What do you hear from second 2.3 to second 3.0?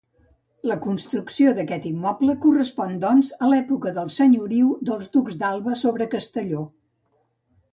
correspon